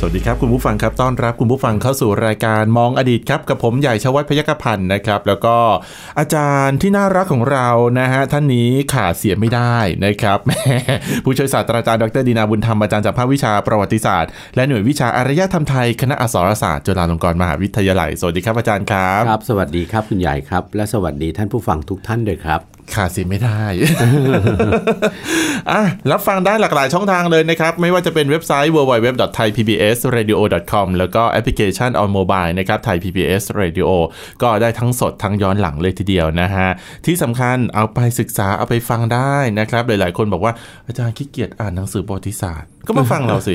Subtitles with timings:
[0.00, 5.56] สวัสดีครับคุณผู้ฟังครับต้อนรับคุณผู้ฟังเข้าสู่รายการมองอดีตครับกับผมใหญ่ชวัฒนพยกพันธ์นะครับ แล้วก็
[6.18, 7.68] อาจารย์ที่น่ารักของเรา
[8.00, 10.38] นะฮะท่านนี้ขาดเสียไม่ได้นะครับ
[11.24, 23.62] ผู้ช่วยศาสตราจารย์ดรดีนาบุญธรรมอาจารย์จากภาควิชาประวัติศาสตร์และหน่วยวิชาอารยธรรมไทยคณะอักษรศาสตร์จุฬาลงกรณ์มหาวิทยาลัยสวัสดีครับอาจารย์ครับครับ สวัสดีครับคุณใหญ่ครับ และสวัสดีท่านผู้ฟังทุกท่านด้วยครับ ขาดเสียไม่ได้
[25.70, 33.88] อะรับฟังได้หลากหลายช่องทางเลยนะครับ ไม่ว่าจะเป็นเว็บไซต์ www.thaipbsradio.com แล้วก็แอปพลิเคชัน on mobile นะครับ Thai PBS Radio
[34.42, 36.68] ก็ได้ทั้งสดทั้งย้อนหลังเลยทีเดียวนะฮะ
[37.06, 40.52] ที่สำคัญเอาไปศึกษาเอาไปฟังได้นะครับ หลายๆ คนบอกว่า
[40.86, 43.54] อาจารย์ขี้เกียจอ่านหนังสือประวัติศาสตร์ ก็มาฟังเราสิ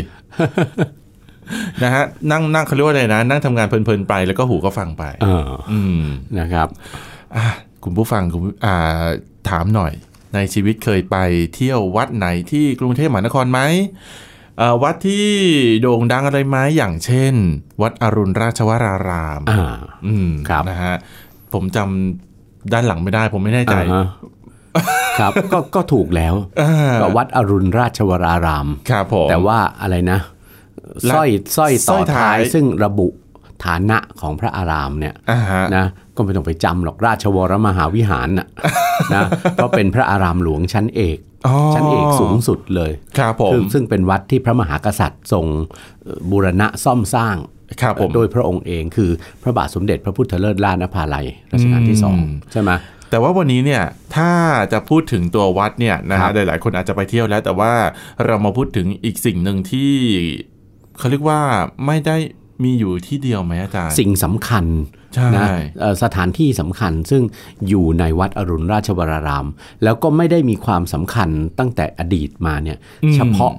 [1.83, 6.03] นะฮะนั่งนั่งเขาเรียกว่าอะไรนะ นั่งทำงานเพลินๆไปแล้วก็หูก็ฟังไปเอออืม
[6.39, 6.67] นะครับ
[7.35, 7.45] อะ
[7.83, 9.05] คุณผู้ฟังคุณผู้อ่า
[9.49, 9.93] ถามหน่อย
[10.33, 11.17] ในชีวิตเคยไป
[11.55, 13.59] เที่ยววัดไหนที่กรุงเทพมหานครไหม
[14.57, 15.27] เอ่อวัดที่
[15.81, 17.33] โด่งดังอะไรไหมอย่างเช่น
[17.81, 19.61] วัดอรุณราชวรารามอ่า
[20.05, 20.95] อืมครับนะฮะ
[21.53, 24.05] ผมจำด้านหลังไม่ได้ผมไม่แน่ใจอ่าฮะ
[25.19, 30.19] ครับก็ก็ถูกแล้วอ่าก็วัดอรุณราชวรารามครับผมแต่ว่าอะไรนะ
[31.11, 33.07] สร้อยสร้อยสร้ต่ออยท้าท้ายยซึ่งระบุ
[33.65, 38.47] ฐานะของพระอารามเนี่ยอ่าฮะนะก็ไม่ต้องไปจำหรอกราชวรมหาวิหารน่ะ
[39.13, 39.23] นะ
[39.53, 45.45] เพราะเป็นพระอารามหลวงชั้นเอกอ๋อชั้นเอกสูงสุดเลยครับผมซึ่งซึ่งเป็นวัดที่พระมหากษัตริย์ทรง
[46.03, 47.35] เอ่อบูรณะซ่อมสร้าง
[47.81, 49.11] ครับผมโดยพระองค์เองคือ
[49.43, 52.71] พระบาทสมเด็จพระพุทธเลิศล่านภาลัยรัชกาลที่สองอืมใช่ไหม
[53.09, 53.83] แต่ว่าวันนี้เนี่ย
[54.15, 54.31] ถ้า
[54.73, 57.73] จะพูดถึงตัววัดเนี่ยนะครัฮะบหลายๆคนอาจจะไปเที่ยวแล้ว แต่ว่า
[58.25, 59.93] เรามาพูดถึงอีกสิ่งหนึ่งที่
[60.97, 61.41] เขาเรียกว่า
[61.85, 62.17] ไม่ได้
[62.63, 64.65] มีอยู่ที่เดียวไหมอาจารย์ สิ่งสำคัญ
[65.13, 65.47] ใช่นะ
[65.79, 67.23] เอ่อสถานที่สำคัญซึ่ง
[67.69, 69.47] อยู่ในวัดอรุณราชวราราม
[69.83, 71.29] แล้วก็ไม่ได้มีความสำคัญ
[71.59, 72.77] ตั้งแต่อดีตมาเนี่ย
[73.15, 73.51] เฉพาะ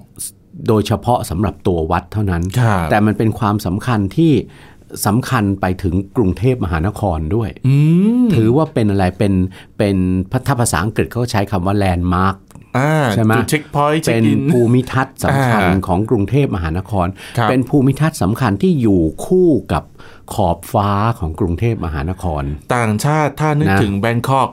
[0.68, 4.32] โดยเฉพาะสำหรับตัววัดเท่านั้นครับแต่มันเป็นความสำคัญที่
[5.06, 7.74] สำคัญไปถึงกรุงเทพมหานครด้วยอื
[8.22, 9.32] มถือว่าเป็นอะไรเป็น
[9.78, 9.96] เป็น
[10.46, 12.43] ถ้าภาษาอังกฤษเขาใช้คำว่า landmark อ่า
[13.12, 17.06] ใช่ไหมจุด checkpoint check-in เป็คนภูมิทัศน์สำคัญอ่าของกรุงเทพมหานคร
[17.38, 19.84] ครับเป็นภูมิทัศน์สำคัญที่อยู่คู่กับ
[20.34, 22.42] ขอบฟ้าของกรุงเทพมหานคร
[22.76, 24.48] ต่างชาติถ้านึกนะถึง Bangkok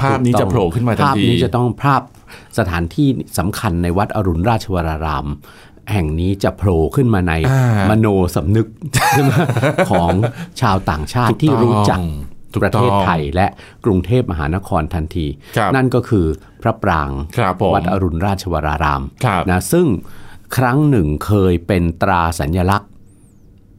[0.00, 2.02] ภาพนี้จะโผล่ขึ้นมาทันภาพทีนี้จะต้องภาพ
[2.58, 5.26] สถานที่สำคัญในวัดอรุณราชวราราม
[5.92, 9.32] แห่งนี้จะโผล่ขึ้นมาในอ่ามโนสำนึกใช่ไหม
[9.90, 10.10] ของ
[10.60, 12.29] ชาวต่างชาติถูกที่รู้จักถูก
[12.62, 13.46] ประเทศต้องไทยและ
[13.84, 16.26] กรุงเทพมหานครทันทีครับนั่นก็คือ
[16.62, 19.86] พระปรางครับผมวัดอรุณราชวรารามครับนะซึ่ง
[20.56, 22.90] ครั้งหนึ่งเคยเป็นตราสัญลักษณ์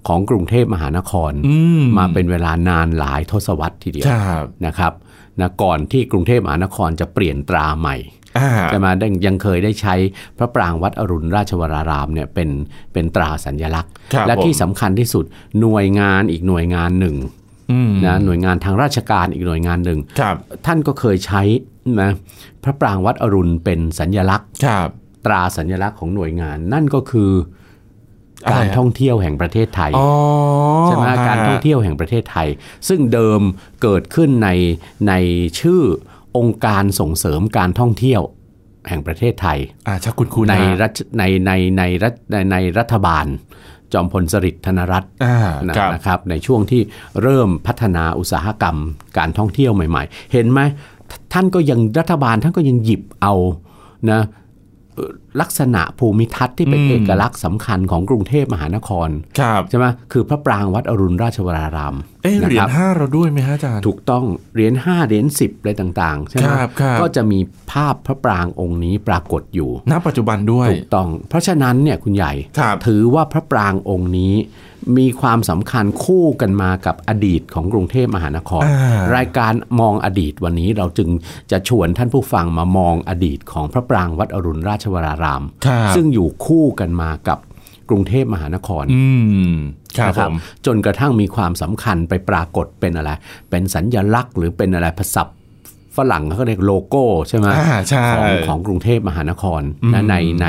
[0.08, 4.94] ของกรุงเทพมหานครอืมมาเป็นเวลานานหลายทศวรรษทีเดียวครับนะครับ
[5.40, 7.96] นะก่อนที่กรุงเทพมหานครจะเปลี่ยนตราใหม่
[8.38, 9.96] อ่าใช่ไหมได้ยังเคยได้ใช้
[10.38, 12.50] พระปรางวัดอรุณราชวรารามเนี่ยเป็น
[12.94, 15.26] เป็นตราสัญลักษณ์ครับและที่ผมสำคัญที่สุด
[15.62, 17.41] หน่วยงานอีกหน่วยงานหนึ่งอืม
[18.06, 21.42] นะหน่วยงานทางราชการอีกหน่วยงานหนึ่งครับท่านก็เคยใช้
[22.02, 22.12] นะ
[22.64, 24.88] พระปรางวัดอรุณเป็นสัญลักษณ์ครับ
[25.26, 27.32] ตราสัญลักษณ์ของหน่วยงาน นั่นก็คือ
[28.46, 30.08] อะไรการฮะท่องเที่ยวแห่งประเทศไทยอ๋อ
[30.86, 32.48] ใช่ไหมฮะการท่องเที่ยวแห่งประเทศไทย
[32.88, 33.42] ซึ่งเดิม
[33.82, 34.50] เกิดขึ้นใน
[35.08, 35.14] ใน
[35.60, 35.82] ชื่อ
[36.38, 38.22] องค์การส่งเสริมการท่องเที่ยว
[38.90, 43.26] แห่งประเทศไทยอ่าชักคุณคุณในรัฐในในในรัฐในในรัฐบาล
[43.94, 45.38] จอมพลสฤษดิ์ธนรัตน์อ่า
[45.68, 46.82] นะครับนะครับในช่วงที่
[47.22, 48.78] เริ่มพัฒนาอุตสาหกรรม
[49.18, 50.60] การท่องเที่ยวใหม่ ๆ เห็นไหม
[51.10, 53.34] ทท่านก็ยังรัฐบาลท่านก็ยังหยิบเอา
[54.12, 54.41] นะเอ่อ
[55.42, 67.40] ลักษณะภูมิทัศน์ที่เป็นอืมเอกลักษณ์สำคัญของกรุงเทพมหานครครับใช่ไหมคือพระปรางวัดอรุณราชวรารามเอ๊ะนะเหรียคญบห้าเราด้วยไหมฮะอาจารย์ถูกต้องเหรียญ5เหรียญ10อะไรต่างๆใช่ไหมครับครับก็จะมี
[67.72, 74.34] ภาพพระปรางองค์นี้ปรากฏอยู่ณปัจจุบันด้วยถูกต้อง เพราะฉะนั้นเนี่ยคุณใหญ่ครับถือว่าพระปรางองค์นี้
[74.98, 81.10] มีความสำคัญคู่กันมากับอดีตของกรุงเทพมหานครอ่ารายการมองอดีตวันนี้เราจึง
[81.52, 87.40] จะชวนท่านผู้ฟังมามองอดีตของพระปรางวัดอรุณราชวรารามครับซึ่งอยู่คู่กันมากับ
[87.90, 89.06] กรุงเทพมหานครอื
[89.54, 89.56] ม
[89.98, 90.34] ครับนะผม
[90.66, 93.12] จนกระทั่งมีความสำคัญไปปรากฏเป็นอะไร
[93.50, 95.24] เป็นสัญญลักษณ์หรือเป็นอะไรภาษา
[95.98, 99.62] ฝรั่งเขาเรียกโลโก้ใช่ไหมอ่าใช่ของของกรุงเทพมหานคร
[99.94, 100.48] นะในใน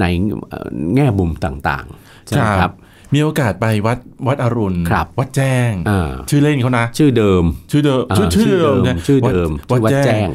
[0.00, 0.04] ใน
[0.48, 2.72] เอ่อแง่มุมต่างๆใช่ไหมครับ
[3.14, 10.28] มีโอกาสไปวัดวัดอรุณครับวัดแจ้งอ่าชื่อเล่นเขานะ ชื่อเดิม ชื่อเดิมอ่าชื่อชื่อเดิมเนี่ยชื่อเดิม วัดชื่อวัดแจ้ง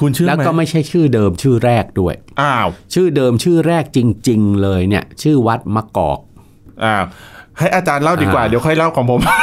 [0.00, 3.98] คุณเชื่อไหมแล้วก็ไม่ใช่ชื่อเดิมชื่อแรกด้วย อ้าว ชื่อเดิมชื่อแรกจ
[4.28, 6.18] ริง ๆ เลยเนี่ย ชื่อวัดมะกอก
[6.84, 7.04] อ้าว
[7.58, 9.36] ให้อาจารย์เล่าดีกว่าอ่าเดี๋ยวค่อยเล่าของผมอะ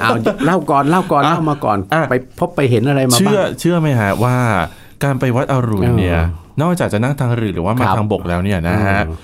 [0.00, 0.10] เอา
[0.46, 4.36] เล่าก่อนเล่าก่อนอะเล่ามาก่อนอะไปพบไปเห็นอะไรมาเชื่อบ้างเชื่อไหมฮะว่า
[5.04, 6.22] การไปวัดอรุณเนี่ยเอ
[6.58, 9.16] อนอกจากจะนั่งทางเรือหรือว่ามาครับทางบกแล้วเนี่ยนะฮะเออ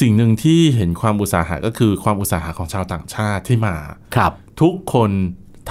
[0.00, 3.76] สิ่งหนึ่งที่เห็นความอุตสาหะก็คือความอุตสาหะของชาวต่างชาติที่มา
[4.16, 5.10] ครับ ทุกคน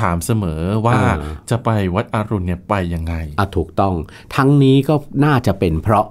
[0.01, 3.93] ถามเสมอว่าเออจะไปวัดอรุณเนี่ยไปยังไงอะถูกต้อง
[4.35, 4.95] ทั้งนี้ก็
[5.25, 6.05] น่าจะเป็นเพราะ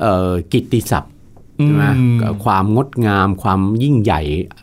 [0.00, 1.12] เอ่อกิตติศัพท์
[1.62, 4.20] ใช่ไหมอืมความงดงามความยิ่งใหญ่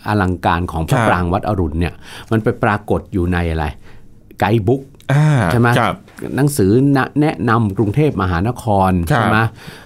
[0.07, 1.93] อลังการของพระครับปรางวัดอรุณเนี่ย
[2.31, 3.65] มันไปปรากฏอยู่ในอะไร
[4.39, 4.81] ไกด์บุ๊ก
[5.11, 5.95] อ่าใช่ไหมครับ
[6.35, 9.39] หนังสือแนะแนะนำกรุงเทพมหานครครับใช่ไหม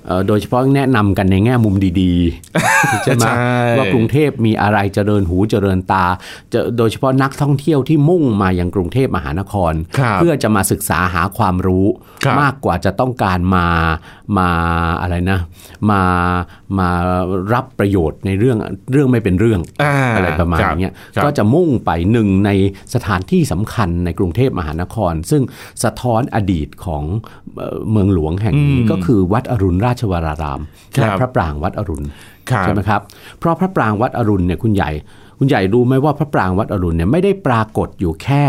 [0.06, 6.06] เอ่อโดยเฉพาะแนะนำกันในแง่มุมดีๆใช่ไหมใช่ว่ากรุงเทพมีอะไรเจริญหูเจริญตา
[6.54, 11.86] จะโดยเฉพาะนักท่องเที่ยวที่มุ่งมายังกรุงเทพมหานครครับเพื่อจะมาศึกษาหาความรู้
[12.24, 13.68] ครับมากกว่าจะต้องการมา
[14.38, 14.52] มา
[15.02, 15.40] อะไรนะ
[15.92, 16.02] มา
[16.80, 16.90] มา
[17.54, 18.58] รับประโยชน์ในเรื่อง
[18.92, 22.52] เรื่องไม่เป็นเรื่องอ่าอะไรประมาณครับเนี้ยครับก็จะมุ่งไปหนึ่งใน
[22.94, 25.44] สถานที่สำคัญในกรุงเทพมหานคร ซึ่ง
[25.84, 27.04] สะท้อนอดีตของ
[27.58, 30.62] เอ่อเมืองหลวงแห่งนี้อืมก็คือวัดอรุณราชวราราม
[30.96, 33.02] ครับและพระปรางวัดอรุณครับ ใช่ไหมครับ
[33.40, 34.92] เพราะพระปรางวัดอรุณเนี่ยคุณใหญ่
[35.42, 38.46] คุณใหญ่รู้ไหมว่าพระปรางวัดอรุณเนี่ยไม่ได้ปรากฏอยู่แค่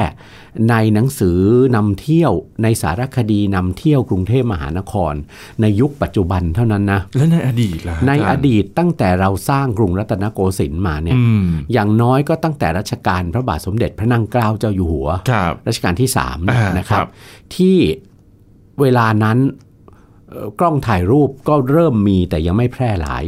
[0.70, 1.38] ในหนังสือ
[1.76, 2.32] นำเที่ยว
[2.62, 5.14] ในสารคดีนำเที่ยวกรุงเทพมหานคร
[5.60, 17.08] ในยุคปัจจุบันเท่านั้นนะแล้วในอดีตล่ะในาจารย์อดีตตั้งแต่เราสร้างกรุงรัตนโกสินทร์มาเนี่ยอืมอย่างน้อยก็ตั้งแต่รัชกาลพระบาทสมเด็จพระนั่งเกล้าเจ้าอยู่หัวครับรัชกาลที่สามเนี่ยอ่านนะครับครับ
[17.56, 17.76] ที่
[18.80, 19.38] เวลานั้น
[20.28, 23.24] เอ่อกล้องถ่ายรูปก็เริ่มมีแต่ยังไม่แพร่หลาย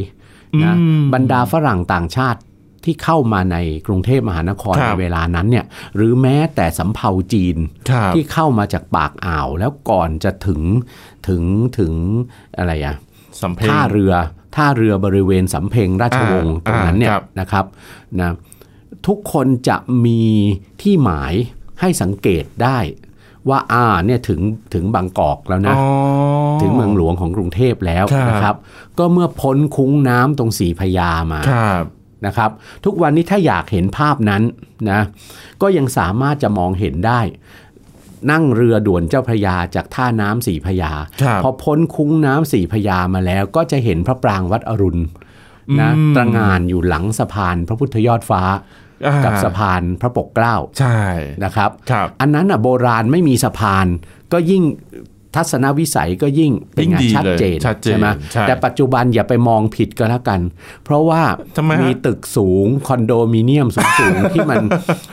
[0.65, 2.41] นะอืมบรรดาฝรั่งต่างชาติ
[2.85, 3.57] ที่เข้ามาใน
[3.87, 5.65] กรุงเทพมหานครครัในบเวลานั้นเนี่ย
[5.97, 7.57] หรือแม้แต่สำเภาจีน
[7.91, 10.61] ครับที่เข้ามาจากปากอ่าว แล้วก่อนจะถึง
[11.29, 11.43] ถึง
[11.79, 11.93] ถึง
[12.59, 12.97] อะไรอะ
[13.43, 14.13] สำเพ็งท่าเรือ
[14.57, 17.65] ท่าเรือบริเวณสำเพ็งราชวงศ์ตอ่ารงนั้นเนี่ยครับนะครับ
[18.21, 18.31] นะ
[19.07, 20.23] ทุกคนจะมี
[20.83, 21.35] ที่หมาย
[21.81, 22.79] ให้สังเกตได้
[23.49, 24.41] ว่าอ่าเนี่ยถึง
[24.75, 25.89] ถึงบางกอกแล้วนะอ๋อ
[26.63, 28.57] ถึงเมืองหลวงของกรุงเทพแล้วครับนะครับ
[28.99, 31.85] ก็เมื่อพ้นคุ้งน้ำตรงสีพญามาครับ
[32.27, 32.51] นะครับ
[32.85, 34.43] ทุกวันนี้ถ้าอยากเห็นภาพนั้น
[34.91, 35.01] นะ
[35.63, 37.21] ก็ยังสามารถจะมองเห็นได้
[38.31, 40.93] นั่งเรือด่วนเจ้าพระยาจากท่าน้ำสีพญา
[41.23, 45.03] ครับพอพ้นคุ้งน้ำสีพญามาแล้วก็จะเห็นพระปรางวัดอรุณ
[45.81, 48.43] นะอืมตระหงานอยู่หลังสะพานพระพุทธยอดฟ้า
[49.07, 51.01] อ่ากับสะพานพระปกเกล้าใช่
[51.45, 53.87] นะครับครับอันนั้นอะโบราณไม่มีสะพาน
[54.33, 54.63] ก็ยิ่ง
[55.37, 60.41] ทัศนวิสัยก็ยิ่งเป็นไงยิ่งดีชัดเจนเลยชัดเจนไหมใช่แต่ปัจจุบันอย่าไปมองผิดก็แล้วกัน
[60.85, 61.23] เพราะว่า
[61.57, 64.63] ทำไมฮะมีตึกสูงคอนโดมิเนียมสูงๆที่มัน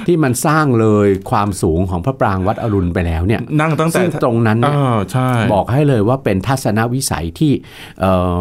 [0.07, 7.51] ที่มันสร้างเลยความสูงของพระปรางวัดอรุณไปแล้วเนี่ยนั่งตั้งแต่ซึ่งตรงนั้นเนี่ยอ่าใช่บอกให้เลยว่าเป็นทัศนวิสัยที่
[7.99, 8.37] เอ่อ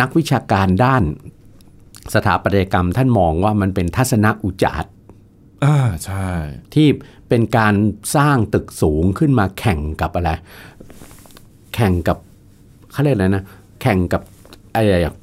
[0.00, 1.02] นักวิชาการด้าน
[2.14, 4.88] สถาปัตยกรรมท่านมองว่ามันเป็นทัศนอุจจาร
[5.64, 6.26] อ่าใช่
[6.74, 6.88] ที่
[7.28, 7.74] เป็นการ
[8.16, 10.30] สร้างตึกสูงขึ้นมาแข่งกับอะไร
[11.76, 12.18] แข่งกับ
[12.92, 13.44] เขาเรียกอะไรนะ
[13.82, 14.22] แข่งกับ
[14.74, 15.14] อะไรอะ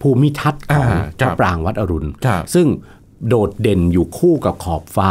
[0.00, 2.66] ภูมิทัศน์ของอ่าพครัระบปรางวัดอรุณครับซึ่ง
[3.28, 5.10] โดดเด่นอยู่คู่กับขอบฟ้า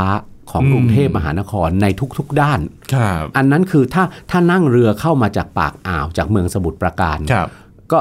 [0.51, 1.85] ของอืมกรุงเทพมหานครใน
[2.17, 2.59] ทุกๆด้าน
[2.93, 7.47] ครับอันนั้นคือถ้าถ้านั่งเรือเข้ามาจากปากอ่าวจากเมืองสมุทรปราการครับ
[7.91, 7.99] ก็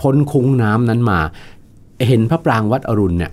[0.00, 1.18] พ้นคุ้งน้ำนั้นมา
[2.06, 3.32] เห็นพระปรางวัดอรุณเนี่ย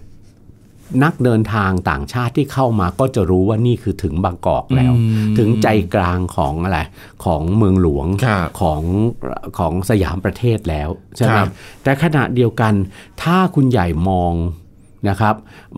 [1.04, 6.80] นักเดินทางต่างชาติที่เข้ามาก็จะรู้ว่านี่คือถึงบางกอกแล้วอืมถึงใจกลางของอะไร
[7.26, 8.82] ของเมืองหลวงครับของ
[9.58, 11.48] ของสยามประเทศแล้วใช่ไหมครับ
[11.84, 12.74] แต่ขณะเดียวกัน
[13.24, 14.34] ถ้าคุณใหญ่มอง
[15.10, 15.36] นะครับ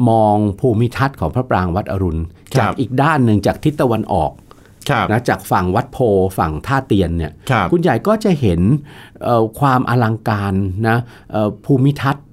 [0.09, 2.21] มองภูมิทัศน์ของพระปรางวัดอรุณ
[2.59, 4.31] จากอีกด้านหนึ่งจากทิศตะวันออก
[4.89, 5.97] ครับนะจากฝั่งวัดโพ
[6.37, 8.61] ฝั่งท่าเตียนเนี่ยครับคุณใหญ่ก็จะเห็น
[9.23, 10.53] เอ่อความอลังการ
[10.87, 10.97] นะ
[11.31, 12.25] เอ่อภูมิทัศน์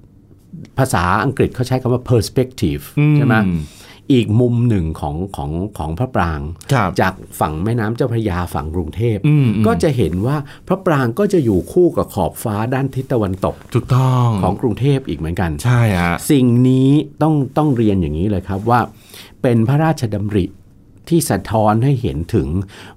[0.77, 3.35] ภาษาอังกฤษเขาใช้คำว่า perspective อืมใช่ไหม
[4.13, 6.39] อีกมุมหนึ่งของของของพระปราง
[6.73, 10.37] ครับจากฝั่งแม่น้ำเจ้าพระยาฝั่งกรุงเทพอืมอืมก็จะเห็นว่า
[10.67, 16.89] พระปรางก็จะอยู่คู่กับขอบฟ้าด้านทิศตะวันตกถูกต้องของกรุงเทพอีกเหมือนกัน ใช่ฮะสิ่งนี้
[17.21, 18.79] ต้องต้องเรียนอย่างนี้เลยครับว่า
[19.41, 20.45] เป็นพระราชดำริ
[21.09, 22.47] ที่สะท้อนให้เห็นถึง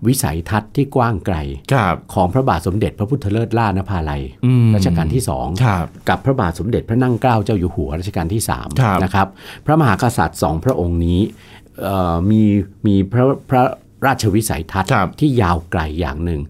[0.07, 1.37] วิสัยทัศน์ที่กว้างไกล
[1.73, 9.28] ครับของพระบาทสมเด็จพระพุทธเลิศล่านภาลัยอืมรัชกาลที่สองครับกับพระบาทสมเด็จพระนั่งเกล้าเจ้าอยู่หัวรัชกาลที่สามครับนะครับ
[9.66, 11.21] พระมหากษัตริย์สองพระองค์นี้
[11.83, 12.42] เอ่อมี
[12.87, 13.62] มีพระพระ
[14.07, 16.40] ราชวิสัยทัศน์ครับที่ยาวไกลอย่างหนึ่ง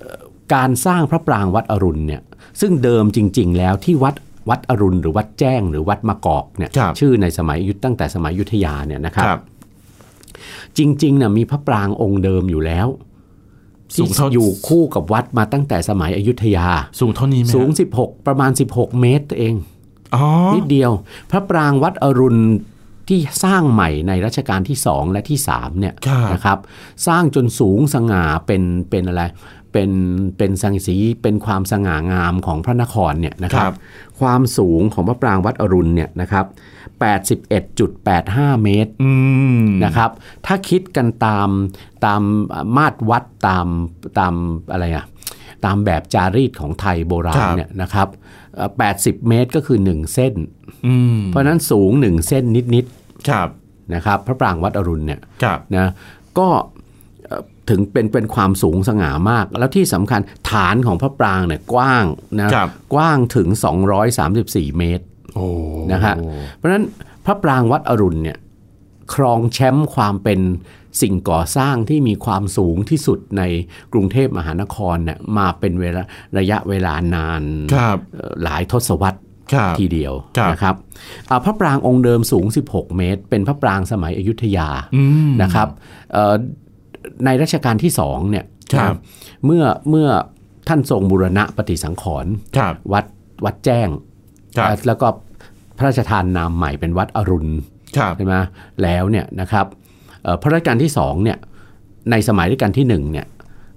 [0.00, 0.20] เอ่อ
[0.54, 2.22] การสร้างพระปรางวัดอรุณเนี่ย
[2.60, 4.14] ซึ่งเดิมจริง ๆ แล้วที่วัด
[4.50, 9.40] วัดอรุณหรือวัดแจ้งหรือวัดมะกอกเนี่ยครับชื่อในสมัยยุทธตั้งแต่สมัยอยุธยาเนี่ยนะครับครับ
[10.78, 12.88] จริงๆน่ะมีพระปรางองค์เดิมอยู่แล้ว
[13.96, 16.66] สูที่งเท่าอยู่คู่กับวัดมาตั้งแต่สมัยอยุธยา
[17.00, 19.54] สูงเท่านี้ไหมสูงฮะ16 ประมาณ 16 เมตรเอง
[20.14, 20.24] อ๋อ
[20.54, 20.90] นิดเดียว
[21.30, 22.42] พระปรางวัดอรุณ
[23.08, 26.58] ที่สร้างใหม่ในรัชกาลที่2และที่3เนี่ยครับนะครับ
[27.06, 29.22] สร้างจนสูงสง่าเป็นเป็นอะไร
[29.74, 29.92] เป็น
[30.38, 33.76] เป็นสังสีเป็นความสง่างามของพระนครเนี่ยนะครัครับบ
[34.20, 36.46] ความสูงของพระปรางวัดอรุณเนี่ยนะครับ
[37.54, 39.10] 81.85 เมตรอื
[39.64, 40.10] มนะครับ
[40.46, 41.48] ถ้าคิดกันตาม
[42.04, 42.22] ตาม
[42.76, 43.66] มาตรวัดตาม
[44.18, 44.34] ตาม
[44.72, 45.04] อะไรอะ
[45.64, 48.08] ตามแบบจารีตของไทยโบราคณรับเนี่ยนะครับ
[48.54, 50.34] เอ่อ80 เมตรก็คือ 1 เส้น
[50.86, 52.86] อืมเพราะฉะนั้นสูง 1 เส้นนิด
[53.28, 55.90] ครับๆนะครับ พระปรางวัดอรุณเนี่ยครับนะ
[56.38, 56.73] ก็เอ่อ
[57.70, 62.04] ถึงเป็นเป็นความสูงสง่ามาก แล้วที่สำคัญฐานของพระปรางเนี่ยกว้าง
[62.40, 63.48] นะครับกว้างถึง
[64.12, 65.46] 234 เมตรโอ้
[65.92, 66.14] นะฮะ
[66.56, 66.84] เพราะฉะนั้น
[67.24, 68.38] พระปรางวัดอรุณเนี่ย
[69.14, 70.40] ครองแชมป์ความเป็น
[71.02, 73.42] สิ่งก่อสร้างที่มีความสูงที่สุดใน
[73.92, 76.02] กรุงเทพมหานครเนี่ยมาเป็นเวลา
[76.38, 77.42] ระยะเวลานาน
[77.74, 79.20] ครับเอ่อหลายทศวรรษ
[79.52, 80.74] ครับทีเดียวครับนะครับ
[81.28, 85.68] อ่าพระปรางองค์เดิมสูง 16 เมตร เป็นพระปรางสมัยอยุธยาอืมนะครับ
[86.12, 86.34] เอ่อ
[87.24, 88.44] ในรัชกาลที่สองเนี่ย
[88.74, 88.94] ครับ
[89.44, 90.08] เมื่อเมื่อ
[90.68, 93.04] ท่านทรงบูรณะปฏิสังขรณ์ครับวัด
[93.44, 93.88] วัดแจ้ง
[94.56, 95.06] ครับแล้วก็
[95.76, 97.50] พระราชทานนามใหม่เป็นวัดอรุณ
[97.96, 98.36] ครับใช่ไหม
[98.82, 99.66] แล้วเนี่ยนะครับ
[100.22, 101.38] เอ่อพระรัชกาลที่สองเนี่ย
[102.10, 103.26] ในสมัยรัชกาลที่หนึ่งเนี่ย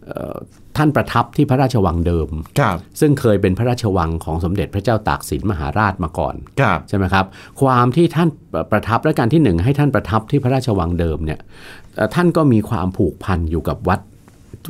[0.05, 0.35] เอ่อ
[0.77, 2.29] ท่านประทับที่พระราชวังเดิม
[2.59, 7.25] ครับซึ่งเคยเป็นพระราชวังของสมเด็จพระเจ้าตากสินมหาราชมาก่อน ครับใช่ไหมครับ
[7.61, 8.29] ความที่ท่าน
[8.71, 11.39] ประทับรัชกาลที่หนึ่งให้ท่านประทับที่พระราชวังเดิมเนี่ย
[11.95, 14.01] เอ่อท่านก็มีความผูกพันอยู่กับวัด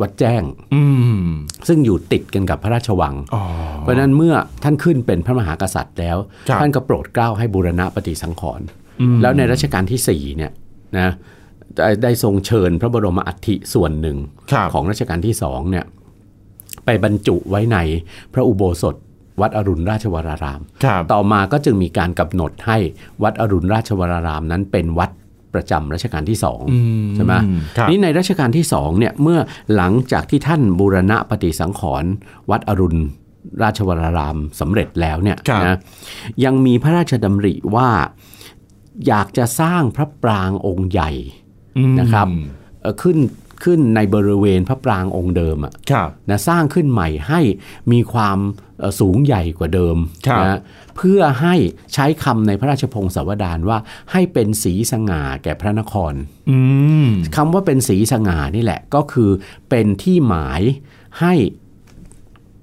[0.01, 0.83] วัดแจ้ง อื
[1.27, 1.29] ม
[1.67, 3.43] ซึ่งอยู่ติดกันกับพระราชวัง อ๋อ
[3.79, 6.17] เพราะฉะนั้นเมื่อท่านขึ้นเป็นพระมหากษัตริย์แล้ว
[6.49, 8.65] ครับ ท่านก็โปรดเกล้าให้บูรณะปฏิสังขรณ์
[9.21, 10.51] แล้วในรัชกาลที่4เนี่ย
[10.97, 11.13] นะ
[11.77, 14.17] ได้ได้ทรงเชิญพระบรมอัฐิส่วนหนึ่ง
[14.51, 15.85] ครับ ของรัชกาลที่สองเนี่ย
[16.87, 17.77] ไปบรรจุไว้ใน
[18.33, 18.95] พระอุโบสถ
[19.41, 22.77] วัดอรุณราชวรารามครับต่อมาก็จึงมีการกำหนดให้
[23.23, 25.09] วัดอรุณราชวรารามนั้นเป็นวัด
[25.53, 26.77] ประจำรัชกาลที่สองอื
[27.15, 27.33] ใช่ไหม
[27.77, 29.39] ครับนี่ในรัชกาลที่สองเนี่ยเมื่อ
[29.75, 32.11] หลังจากที่ท่านบูรณะปฏิสังขรณ์
[32.51, 32.99] วัดอรุณ
[33.63, 35.77] ราชวรารามสำเร็จแล้วเนี่ยครับนะ
[36.43, 37.89] ยังมีพระราชดำริว่า
[39.07, 41.11] อยากจะสร้างพระปรางองค์ใหญ่
[41.77, 42.27] อืมนะครับ
[42.81, 43.17] เอ่อขึ้น
[43.63, 47.41] ขึ้นในบริเวณพระปรางองค์เดิมอะครับนะสร้างขึ้นใหม่ให้
[47.91, 48.37] มีความ
[48.79, 49.97] เอ่อสูงใหญ่กว่าเดิม
[50.27, 50.59] ครับนะ
[50.97, 51.55] เพื่อให้
[51.93, 53.77] ใช้คำในพระราชพงศาวดารว่า
[54.11, 56.13] ให้เป็นสีสง่าแก่พระนคร
[56.49, 56.57] อื
[57.05, 59.29] มคำว่าเป็นสีสง่านี่แหละก็คือ
[59.69, 60.61] เป็นที่หมาย
[61.21, 61.33] ให้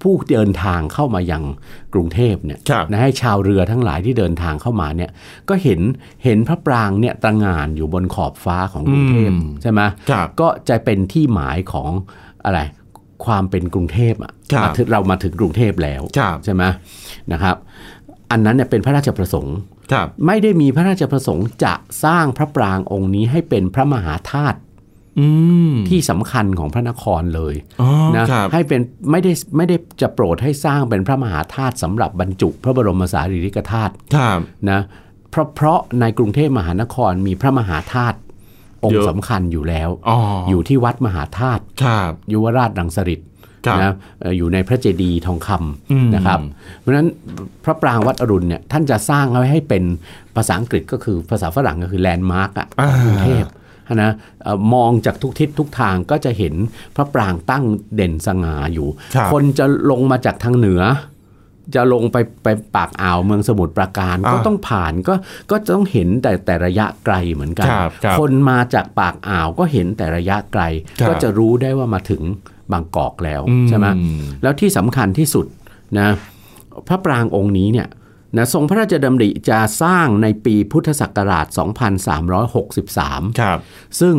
[0.05, 1.43] ผู้เดินทางเข้ามายัง
[1.93, 5.11] กรุงเทพเนี่ยครับนะให้ชาวเรือทั้งหลายที่เดินทางเข้ามาเนี่ย
[5.49, 5.79] ก็เห็น
[6.23, 11.91] เห็นพระปรางเนี่ยตระหง่านอยู่บนขอบฟ้าของกรุงเทพอืมใช่ไหมครับก็จะเป็นที่หมายของ
[12.45, 12.59] อะไร
[13.25, 16.63] ความเป็นกรุงเทพอะครับมาถึงเรามาถึงกรุงเทพแล้วครับใช่ไหม
[17.31, 17.55] นะครับ
[18.31, 19.57] อันนั้นเนี่ยเป็นพระราชประสงค์
[19.91, 24.64] ครับไม่ได้มีพระราชประสงค์จะสร้างพระปรางองค์นี้ให้เป็นพระมหาธาตุอืม
[25.89, 28.81] ที่สำคัญของพระนครเลยอ๋อนะครับให้เป็น
[29.11, 34.39] ไม่ได้ไม่ได้จะโปรดให้สร้างเป็นพระมหาธาตุสำหรับบรรจุพระบรมสารีริกธาตุครับ
[34.71, 34.81] นะ
[35.31, 38.17] เพราะเพราะในกรุงเทพมหานครมีพระมหาธาตุ
[38.83, 40.17] องเยค์อะสำคัญอยู่แล้วอ๋อ
[40.49, 43.27] อยู่ที่วัดมหาธาตุครับยุวราชรังสฤษฎ์
[43.65, 45.49] ครับนะเอ่ออยู่ในพระเจดีย์ทองค
[45.91, 46.39] อืมำนะครับ
[46.79, 47.07] เพราะฉะนั้น
[47.63, 49.83] พระปรางวัดอรุณเนี่ยท่านจะสร้างไว้ให้เป็น
[50.35, 53.45] ภาษาอังกฤษก็คือภาษาฝรั่งก็คือแลนด์มาร์กอะอ่ากรุงเทพ
[53.93, 54.11] นะ
[54.43, 56.53] เอ่อมองจากทุกทิศทุกทางก็จะเห็น
[56.95, 57.63] พระปรางตั้ง
[57.95, 60.83] เด่นสง่าอยู่ครับคนจะลงมาจากทางเหนือ
[61.75, 65.13] จะลงไปไปปากอ่าวเมืองสมุทรปราการอ่าก็ต้องผ่านก็
[65.51, 70.63] ก็จะต้องเห็นแต่แต่ระยะไกลเหมือนกันครับครับคนมาจากปากอ่าวก็เห็นแต่ระยะไกล
[70.99, 72.21] ครับก็จะรู้ได้ว่ามาถึง
[72.71, 73.87] บางกอกแล้วอืมใช่ไหม
[74.41, 75.45] แล้วที่สำคัญที่สุด
[75.99, 76.07] นะ
[76.87, 77.87] พระปรางองค์นี้เนี่ย
[78.37, 81.45] นะทรงพระราชดำริจะสร้างในปีพุทธศักราช
[82.43, 83.59] 2363 ครับ
[83.99, 84.15] ซึ่ง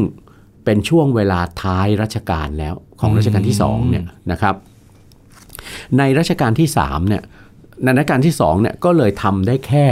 [0.65, 4.55] เป็นช่วงเวลาท้ายรัชกาลแล้วของรัชกาลที่สองเนี่ยนะครับ
[5.99, 7.23] ในรัชกาลที่สามเนี่ย
[7.85, 9.87] ในรัชกาลที่สองเนี่ยก็เลยทำได้แค่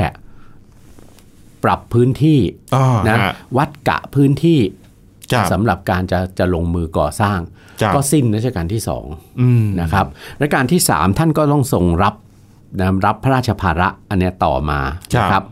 [1.64, 2.40] ปรับพื้นที่
[2.74, 4.60] อ๋อนะฮะวัดกะพื้นที่
[5.32, 7.38] ครับสำหรับการจะจะลงมือก่อสร้าง
[7.80, 9.04] ครับก็สิ้นรัชกาลที่สอง
[9.40, 10.06] อืมนะครับ
[10.40, 12.22] รัชกาลที่สามท่านก็ต้องทรงรับนะ
[13.06, 14.80] รับพระราชภาระอันเนี้ยต่อมา
[15.14, 15.44] ครับนะครับ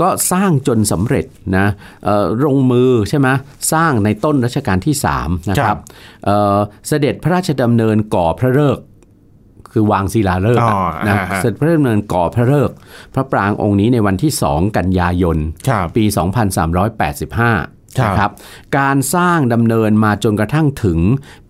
[0.00, 1.66] ก็สร้างจนสำเร็จนะ
[2.04, 3.28] เอ่อลงมือใช่ไหม
[3.72, 5.80] สร้างในต้นรัชกาลที่3นะคครัรับบ
[6.24, 8.84] เอ่อเสด็จพระราชดำเนินก่อพระฤกษ์
[9.72, 12.76] คือวางศิลาฤกษ์อ๋ออะนะอ่าฮะเสด็จพระราชดำเนินก่อพระฤกษ์
[13.14, 15.36] พระปรางองค์นี้ในวันที่ 2 กันยายน
[15.68, 18.30] ครับปี 2385ครับนะครับ
[18.78, 20.98] การสร้างดำเนินมาจนกระทั่งถึง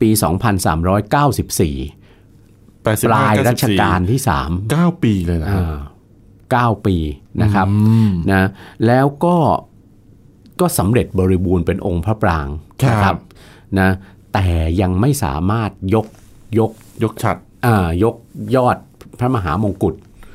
[0.01, 4.21] ปี 2394แปดสิบปห้ลายเก้รัสิบชสี่กาลที่
[4.71, 5.77] เก้าปีเลยนะ3อ่า
[6.53, 6.97] เก้าปี
[7.43, 8.49] นะครับอืมนะ
[8.87, 9.37] แล้วก็
[10.61, 12.47] ก็สำเร็จบริบูรณ์เป็นองค์พระปราง
[12.83, 13.17] ครับนะครับ
[13.81, 13.91] นะ
[14.35, 14.49] แต่
[14.81, 16.07] ยังไม่สามารถยก
[16.59, 16.71] ยก
[17.03, 18.15] ยกฉัดอ่ายก
[18.57, 18.77] ยอด
[19.19, 19.95] พระมหามงกุฎ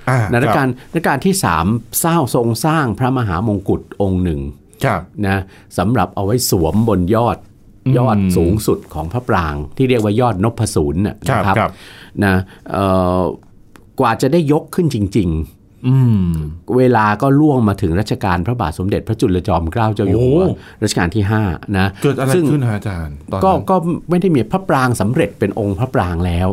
[0.09, 1.65] อ่าในรัชกาลรัชกาลที่สาม
[2.03, 4.41] สร้างทรงสร้างพระมหามงกุฎองค์หนึ่ง
[4.85, 5.37] ครับนะ
[5.77, 7.37] สำหรับเอาไว้สวมบนยอด
[7.85, 11.71] อืมยอดสูงสุดของพระปราง ที่เรียกว่ายอดนพสูรน่ะครับนะครับครับ
[12.25, 12.35] นะ
[12.71, 12.85] เอ่
[13.19, 13.21] อ
[13.99, 15.31] กว่าจะได้ยกขึ้นจริง
[15.87, 20.53] อืมๆเวลาก็ล่วงมาถึงรัชกาลพระบาทสมเด็จพระจุลจอมเกล้าเจ้าอยู่หัวโอ้
[20.83, 21.43] รัชกาลที่ห้า
[21.77, 23.75] นะเกิดอะไรซึ่งขึ้นฮะอาจารย์ตอนก็นั้นก็
[24.09, 26.49] ไม่ได้มีพระปรางสำเร็จเป็นองค์พระปรางแล้ว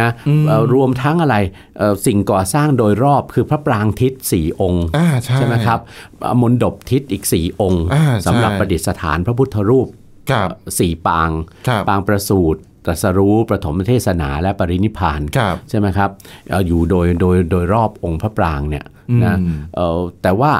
[0.00, 1.36] นะอืมเอ่อรวมทั้งอะไร
[1.78, 5.80] เอ่อสิ่งก่อสร้างโดยรอบคือพระปรางทิศสี่องค์อ่าใช่ใช่ไหมครับ
[6.20, 9.88] เอ่อมนดบทิศอีกสี่องค์อ่าใช่สำหรับประดิษฐานพระพุทธรูป
[10.30, 10.48] ครับ
[10.78, 11.30] สี่ปาง
[11.68, 16.10] ครับปางประสูตร ตรัสรู้ประถมเทศนาและปรินิพพานครับใช่ไหมครับ
[16.48, 18.84] เอ่ออยู่โดยโดยโดยรอบองค์พระปรางเนี่ย
[19.24, 20.52] นะอืมเอ่อแต่ว่า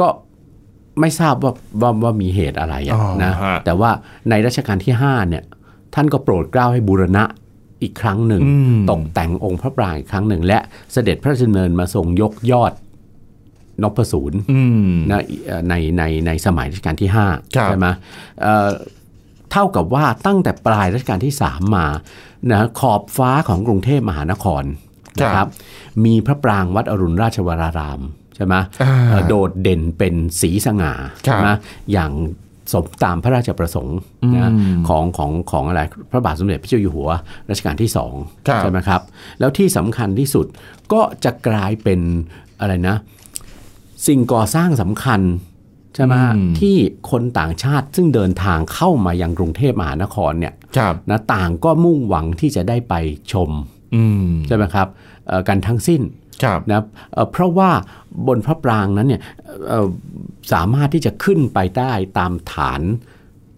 [0.00, 0.08] ก็
[1.00, 3.90] ไม่ทราบว่าว่าว่ามีเหตุอะไรอะอ๋อนะฮะแต่ว่า
[4.30, 5.44] ในรัชกาลที่5เนี่ย
[5.94, 7.24] ท่านก็โปรดเกล้าให้บูรณะ
[7.82, 10.58] อีกครั้งหนึ่งอืมตกแต่งองค์พระปรางอีกครั้งหนึ่ง และ
[10.92, 12.72] เสด็จพระราชดำเนินมาทรงยกยอด
[13.82, 17.86] นพสูรอืมนะเอ่อในในในสมัยรัชกาลที่ครับ5ใช่ไหม
[19.52, 21.86] เอ่อเท่ากับว่าตั้งแต่ปลายรัชกาลที่ 3 มา
[22.50, 24.64] นะขอบฟ้าของกรุงเทพมหานคร
[25.20, 25.46] นะครับ
[26.04, 28.00] มีพระปรางวัดอรุณราชวราราม
[28.36, 30.92] ใช่ไหมอ่าเอ่อโดดเด่นเป็นสีสง่า
[31.26, 31.56] ครับนะ
[31.92, 32.12] อย่าง
[32.72, 33.98] สมตามพระราชประสงค์
[34.34, 35.80] นะอืมของของของอะไร
[36.10, 37.10] พระบาทสมเด็จพระเจ้าอยู่หัว
[37.50, 38.14] รัชกาลที่สอง
[38.48, 39.00] ครับใช่ไหมครับ
[39.38, 40.46] แล้วที่สำคัญที่สุด
[40.92, 42.00] ก็จะกลายเป็น
[42.60, 42.96] อะไรนะ
[44.06, 45.20] สิ่งก่อสร้างสำคัญ
[45.94, 46.76] ใช่ไหมอืมที่
[47.10, 52.94] คนต่างชาติซึ่งเดินทางเข้ามายังกรุงเทพมหานครเนี่ยครับนะต่างก็มุ่งหวังที่จะได้ไป
[53.32, 53.50] ชม
[53.94, 54.88] อืมใช่ไหมครับ
[55.26, 56.02] เอ่อกันทั้งสิ้น
[56.44, 56.82] ครับนะ
[57.12, 57.70] เอ่อเพราะว่า
[58.26, 59.22] บนพระปรางนั้นเนี่ย
[59.68, 59.88] เอ่อ
[60.52, 62.82] สามารถที่จะขึ้นไปได้ตามฐาน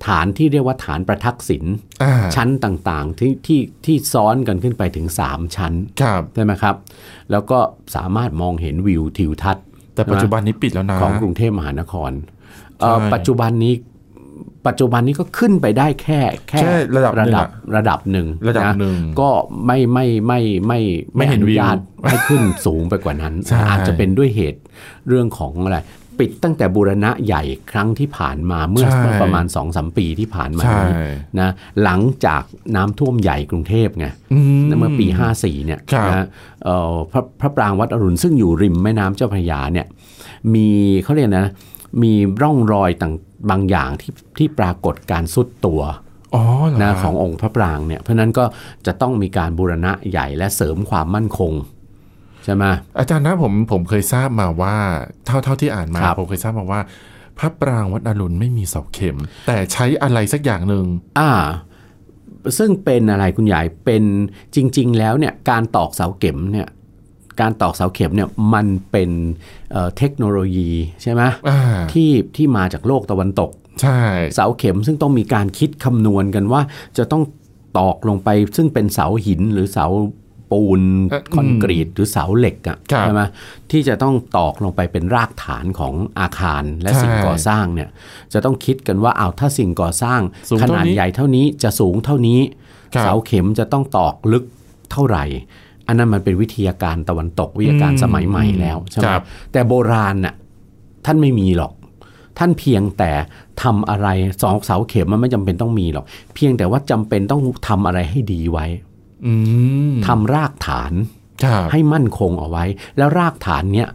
[0.07, 1.64] ฐานที่เรียกว่าฐานประทักษิณ
[2.03, 6.75] อ่าชั้นต่างๆที่ที่ที่ซ้อนกันขึ้นไปถึง 3 ชั้นครับใช่ไหมครับ
[7.31, 7.59] แล้วก็
[7.97, 12.11] สามารถมองเห็นวิวทิวทัศน์ แต่ปัจจุบันนี้ปิดแล้วนะของกรุงเทพมหานคร
[12.80, 13.74] เอ่อใช่ปัจจุบันนี้
[14.66, 19.30] ปัจจุบันนี้ก็ขึ้นไปได้แค่แค่แค่ระดับหนึ่ระงดับอะระดับหนึ่งระดับนหนึ่งก็
[19.66, 20.80] ไม่ไม่ไม่ไม่
[21.16, 21.76] ไม่เห็นอวิวญาต
[22.09, 24.61] ให้ขึ้นสูงไปกว่านั้นใช่อาจจะเป็นด้วยเหตุ
[25.09, 25.78] เรื่องของอะไร
[26.18, 30.94] ปิดตั้งแต่บูรณะใหญ่ครั้งที่ผ่านมาเมื่อใช่เมื่อประมาณ2อสมปีที่ผ่านมาใช่นี้
[31.40, 31.50] นะ
[31.83, 32.42] หลังจาก
[32.77, 36.27] น้ำท่วมใหญ่กรุงเทพไงอืมเมื่อปี 54เนี่ยครับนะ
[36.64, 39.87] เอ่อพระพระปรางวัดอรุณซึ่งอยู่ริมแม่น้ำเจ้าพระยาเนี่ย
[40.55, 40.68] มี
[41.03, 41.46] เขาเรียกนะ
[42.03, 43.14] มีร่องรอยต่าง
[43.50, 45.81] บางอย่างที่ที่ปรากฏการสุดตัว
[46.35, 48.44] อ๋อเหรอนะฮะขององค์พระปรางเนี่ยเพราะฉะนั้นก็
[48.87, 51.53] จะต้องมีการบูรณะใหญ่และเสริมความมั่นคง
[52.44, 52.64] ใช่ไหม
[52.98, 54.76] อาจารย์นะผมผมเคยทราบมาว่า
[55.26, 56.80] เท่าเท่าที่อ่านมาครับผมเคยทราบมาว่า
[57.38, 60.85] พระปรางวัดอรุณไม่มีเสาเข็ม แต่ใช้อะไรสักอย่างหนึ่ง
[61.18, 61.30] อ่า
[62.59, 64.04] ซึ่งเป็นอะไรคุณใหญ่เป็น
[64.54, 66.68] จริง ๆ แล้วเนี่ยการตอกเสาเข็มเนี่ย
[67.40, 69.11] การตอกเสาเข็มเนี่ยมันเป็น
[69.72, 70.70] เอ่อเทคโนโลยี
[71.02, 71.61] ใช่ไหมอ่า
[71.92, 73.50] ที่ที่มาจากโลกตะวันตก
[73.83, 74.00] ใช่
[74.35, 76.61] เสาเข็มซึ่งต้องมีการคิดคำนวณกันว่า
[76.98, 77.22] จะต้อง
[77.78, 79.87] ตอกลงไปซึ่งเป็นเสาหินหรือเสา
[80.55, 83.23] ปูนเอ่อคอนกรีตหรือเสาเหล็กอะครับใช่ไหม
[83.71, 87.88] ที่จะต้องตอกลงไปเป็นรากฐานของอาคารและใช่สิ่งก่อสร้างเนี่ย
[88.33, 92.40] จะต้องคิดกันว่าเอาถ้าสิ่งก่อสร้างสูงขเท่านี้นาดใหญ่เท่านี้จะสูงเท่านี้
[92.95, 94.45] ครับเสาเข็มจะต้องตอกลึก
[94.93, 95.25] เท่าไหร่
[95.87, 100.35] อันนั้นมันเป็นวิทยาการตะวันตกวิทยาการอืมสมัยใหม่แล้วใช่ไหมครับแต่โบราณน่ะ
[101.05, 101.73] ท่านไม่มีหรอก
[102.38, 103.11] ท่านเพียงแต่
[103.62, 104.09] ทำอะไร
[104.43, 108.93] สองเสาเข็มมันไม่จำเป็นต้องมีหรอก เพียงแต่ว่าจำเป็นต้องทำอะไรให้ดีไว้อืม
[110.06, 110.92] ทำรากฐาน
[111.44, 112.64] ครับให้มั่นคงเอาไว้
[112.96, 113.88] แล้วรากฐานเนี้ย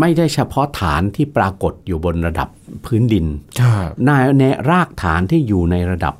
[0.00, 2.48] ไม่ได้เฉพาะฐานที่ปรากฏอยู่บนระดับ
[2.86, 3.26] พื้นดิน
[3.60, 6.14] ครับในในรากฐานที่อยู่ในระดับ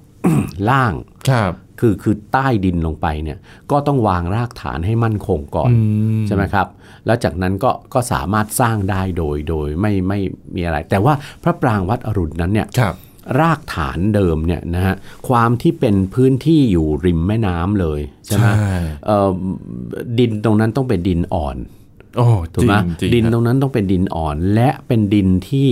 [0.69, 0.93] ล่าง
[1.31, 3.39] ครับคือคือใต้ดินลงไปเนี่ย
[3.71, 5.79] ก็ต้องวางรากฐานให้มั่นคงก่อนอื
[6.23, 6.67] มใช่ไหมครับ
[7.07, 10.21] แล้วจากนั้นก็ก็สามารถสร้างได้โดยโดยไม่ไม่
[10.55, 12.81] มีอะไร แต่ว่าพระปรางวัดอรุณนั้นเนี่ยค
[13.29, 14.95] รับรากฐานเดิมเนี่ยนะฮะ
[15.29, 18.75] ความที่เป็นพื้นที่อยู่ริมแม่น้ำเลยใช่ไหมใช่
[19.07, 19.31] เอ่อ
[20.19, 21.59] ดินตรงนั้นต้องเป็นดินอ่อน
[22.19, 25.69] โอ้ถูกไหมจริงๆดินครับตรงนั้นต้องเป็นดินอ่อน และเป็นดินที่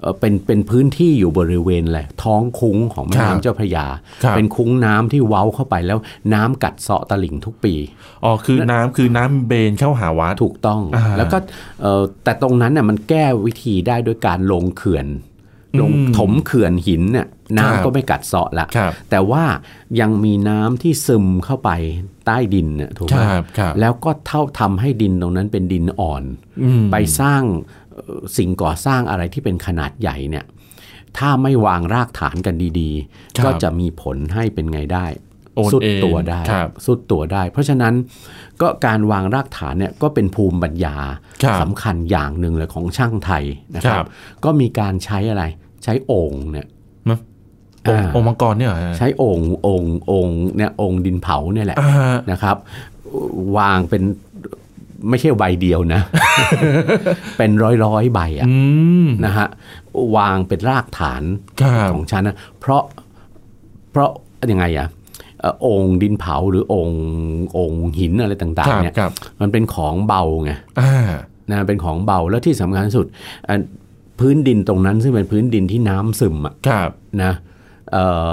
[0.00, 3.86] เอ่อเป็นเป็นพื้นที่อยู่บริเวณแหละท้องคุ้งของแม่ครับน้ำเจ้าพระยา
[4.24, 5.98] ครับเป็นคุ้งน้ำที่เว้าเข้าไปแล้ว
[6.34, 7.74] น้ำกัดเซาะตลิ่งทุกปี
[8.24, 11.38] อ๋อคือน้ำคือน้ำเบนเข้าหาวัดถูกต้องอ่าแล้วก็
[11.82, 15.06] เอ่อแต่ตรงนั้นน่ะมันแก้วิธีได้ด้วยการลงเขื่อน
[15.80, 19.44] ลงอืมถมเขื่อนหินเนี่ยครับน้ำก็ไม่กัดเซาะละครับแต่ว่า
[20.00, 21.70] ยังมีน้ำที่ซึมเข้าไป
[22.26, 26.24] ใต้ดินเนี่ยถูกคไหมรับครับแล้วก็เท่าทำให้ดินตรงนั้นเป็นดินอ่อน
[26.62, 27.42] อืมไปสร้าง
[27.94, 30.44] เอ่อสิ่งก่อสร้างอะไรที่เป็นขนาดใหญ่เนี่ย
[31.18, 32.90] ถ้าไม่วางรากฐานกันดี
[33.38, 35.06] ครับๆก็จะมีผลให้เป็นไงได้
[35.56, 37.94] โอนสุดเองตัวได้ครับสุดตัวได้ เพราะฉะนั้น
[38.62, 40.96] ก็การวางรากฐานเนี่ยก็เป็นภูมิปัญญา
[41.42, 43.44] ครับสำคัญอย่างหนึ่งเลยของช่างไทย
[43.76, 44.08] นะคครัรับบ
[44.44, 45.44] ก็มีการใช้อะไร
[45.84, 46.66] ใช้โอ่งเนี่ย
[47.10, 47.18] นะ
[47.88, 52.56] องค์อ่าองค์มังกรเนี่ยเหรอฮะใช้โอ่งโอ่งโอ่งเนี่ยโอ่งดินเผาเนี่ยแหละอ่านะครับ
[53.58, 54.02] วางเป็น
[55.08, 56.02] ไม่ใช่ใบเดียวนะ
[57.36, 58.54] เป็นร้อยร้อยๆใบอะอื
[59.04, 59.46] มนะฮะ
[60.16, 61.22] วางเป็นรากฐาน
[61.60, 62.82] ครับของฉันนะเพราะ
[63.90, 64.10] เพราะ
[64.50, 65.01] ยังไงอะเอ่อ
[65.62, 67.00] โองค์ดินเผาหรือโองค์
[67.52, 70.92] โองค์หินอะไรต่าคงรัๆบเนี่ยครับมันเป็นของเบาไงอ่า
[71.50, 73.06] นะเป็นของเบาแล้วที่สำคัญที่สุด
[73.48, 73.56] อะ
[74.20, 76.90] พื้นดินตรงนั้นซึ่งเป็นพื้นดินที่น้ำซึมอะครับ
[77.22, 77.32] นะ
[77.92, 78.32] เอ่อ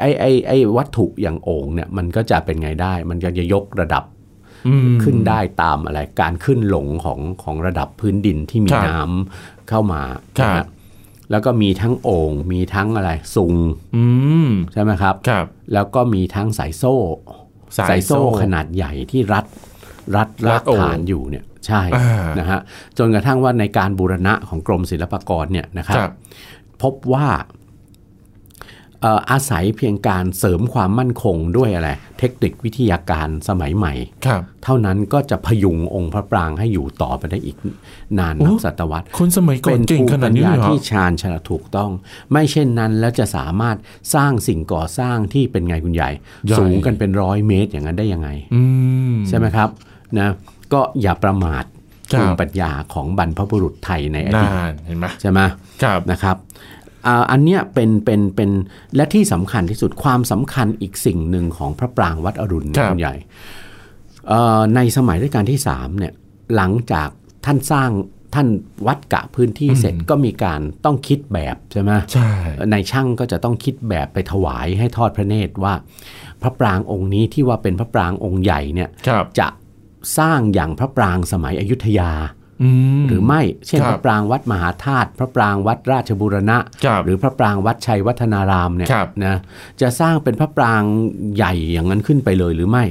[0.00, 4.04] ไอไอไอวัตถุอย่างโอ่งเนี่ยมันก็จะเป็นไงได้ มันก็จะยกระดับ
[4.66, 10.00] อืมขึ้นได้ตามอะไร การขึ้นลงของของระดับพื้นดินที่มีครับน้ำเข้ามา
[10.38, 10.66] ครับนะฮะ
[11.30, 13.54] แล้วก็มีทั้งโอ่งมีทั้งอะไรซุง
[13.96, 14.04] อื
[14.46, 16.94] มใช่ไหมครับครับ แล้วก็มีทั้งสายโซ่
[17.78, 19.44] สายโซ่ขนาดใหญ่ที่รัด
[20.16, 22.60] รัดรัราดกโอ่งฐานอยู่เนี่ยใช่อ่านะฮะ
[22.98, 26.12] จนกระทั่งว่าในการบูรณะของกรมศิลปากรเนี่ยนะครับครับ
[26.82, 33.92] พบว่าเอ่ออาศัยเพียงการเสริมความมั่นคงด้วยอะไร เทคนิควิทยาการสมัยใหม่
[34.26, 37.56] ครับเท่านั้นก็จะพยุงองค์พระปรางให้อยู่ต่อไปได้อีก
[38.18, 41.90] นานนับโอ้ศตวรรษคนสมัยก่อเป็นนเก่งภูมิขนาปัดญนี้ญาเลยเหรอที่ชาญฉลาดถูกต้อง
[42.32, 43.76] ไม่เช่นนั้นแล้วจะสามารถ
[44.14, 46.10] สร้างสิ่งก่อสร้างที่เป็นไงคุณใหญ่
[46.46, 48.62] ใหญ่สูงกันเป็นร้อยเมตรอย่างนั้นได้ยังไงอื
[49.12, 49.68] มใช่ไหมครับ
[50.18, 50.28] นะ
[50.72, 51.64] ก็อย่าประมาท
[52.12, 55.40] ครับภูมิปัญญาของบรรพบุรุษไทยในอดีตนานเห็นไหมใช่ไหม
[55.82, 56.36] ครับนะครับ
[57.08, 58.50] อ่าอันเนี้ยเป็นเป็นเป็น
[58.96, 63.14] และที่สำคัญที่สุดความสำคัญอีกสิ่งหนึ่งของพระปรางวัดอรุณคเนรัยบคุณใหญ่
[64.28, 66.12] เอ่อในสมัยรัชกาลที่3เนี่ย
[66.56, 67.08] หลังจาก
[67.44, 67.90] ท่านสร้าง
[68.34, 68.48] ท่าน
[68.86, 72.30] วัดกะพื้นที่เสร็จก็มีการต้องคิดแบบใช่ไหมใช่
[72.72, 75.74] ในช่างก็จะต้องคิดแบบไปถวายให้ทอดพระเนตรว่า
[76.42, 79.48] พระปรางองค์นี้ที่ว่าเป็นพระปรางองค์ใหญ่เนี่ยครับจะ
[80.18, 82.37] สร้างอย่างพระปรางสมัยอยุธยาอืม
[83.08, 89.36] หรือไม่เช่นครับพระปรางวัดมหาธาตุพระปรางวัดราชบูรณะครับหรือพระปรางวัดชัยวัฒนารามเนี่ยครับนะ
[89.80, 90.82] จะสร้างเป็นพระปราง
[91.36, 92.84] ใหญ่อย่างนั้นขึ้นไปเลยหรือไม่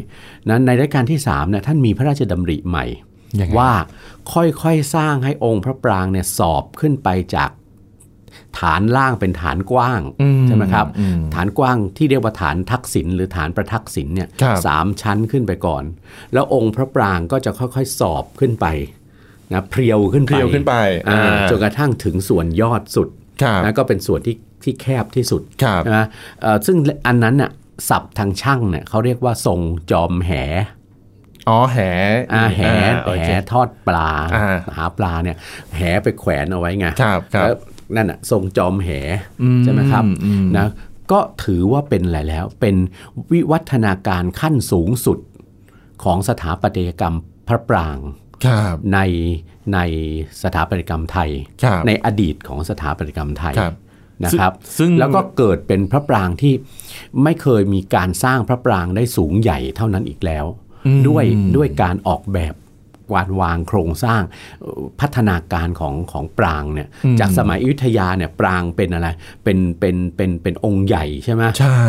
[0.49, 2.86] นั้นในรัชกาลที่3เนี่ยท่านมีพระราชดำริใหม่
[3.39, 3.71] ยังไงว่า
[4.34, 7.49] ค่อยๆสร้างให้องค์พระปรางเนี่ยสอบขึ้นไปจาก
[8.60, 15.84] ฐานล่างเป็นฐานกว้างอืใช่ไหมครับอืมฐานกว้างที่เรียกว่าฐานทักษิณหรือฐานประทักษิณเนี่ยครับสามชั้นขึ้นไปก่อน
[16.34, 18.65] แล้วองค์พระปรางก็จะค่อยๆสอบขึ้นไป
[19.54, 20.76] นะเพรียวขึ้นไปเพรียวขึ้นไป
[21.08, 23.08] อ่าอ่าจนกระทั่งถึงส่วนยอดสุด
[23.42, 26.00] ครับนะก็เป็นส่วนที่ที่แคบที่สุดครับใช่ไหม
[26.42, 27.52] เอ่อซึ่งอันนั้นน่ะ
[27.90, 29.60] ศัพท์ทางช่างเนี่ยเขาเรียกว่าทรง
[29.92, 30.32] จอมแห
[31.50, 31.78] อ๋อแห
[32.34, 32.62] อาแห
[33.06, 35.38] โอแหเคทอดปลาอ่าหาปลาเนี่ย
[35.76, 37.56] แหไปแขวนเอาไว้ไงครับครับแล้ว
[37.96, 38.90] นั่นน่ะทรงจอมแห
[39.42, 40.68] อืมใช่ไหมครับอืมนะ
[41.12, 42.76] ก็ถือว่าเป็นอะไรแล้วเป็น
[43.32, 45.20] วิวัฒนาการขั้นสูงสุด
[46.04, 47.16] ของสถาปัตยกรรม
[47.48, 48.27] พระปรางครับ
[48.93, 49.00] ใน
[49.73, 49.80] ใน
[50.43, 51.30] สถาปัตยกรรมไทย
[51.63, 53.73] ครับในอดีตของสถาปัตยกรรมไทยครับ
[54.26, 56.54] นะครับ ซึ่งแล้วก็เกิดเป็นพระปรางที่
[57.23, 60.45] ไม่เคยมีการสร้างพระปรางได้สูงใหญ่เท่านั้นอีกแล้ว
[60.86, 61.26] อืมด้วย
[61.58, 62.54] ด้วยการออกแบบ
[63.13, 64.22] วานวางโครงสร้าง
[64.62, 66.88] เอ่อพัฒนาการของของปรางเนี่ย
[67.20, 69.08] จากสมัยอยุธยาเนี่ยปรางเป็นอะไร
[69.43, 71.80] เป็นเป็นเป็นเป็นองค์ใหญ่ใช่ไหมใช่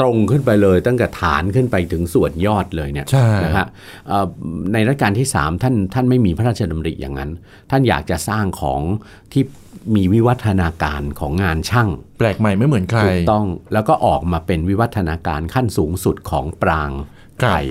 [0.00, 3.66] ตรงขึ้นไปเลยตั้งแต่ฐานขึ้นไปถึงส่วนยอดเลยเนี่ยใช่นะฮะ
[4.08, 4.26] เอ่อ
[4.72, 7.30] ในรัชกาลที่ 3 ท่านท่านไม่มีพระราชดำริอย่างนั้น
[7.70, 8.80] ท่านอยากจะสร้างของ
[9.32, 9.44] ที่
[9.96, 16.90] มีวิวัฒนาการของงานช่าง แปลกใหม่ไม่เหมือนใครถูกต้องแล้วก็ออกมาเป็นวิวัฒนาการขั้นสูงสุดของปราง
[17.42, 17.66] ครับไทย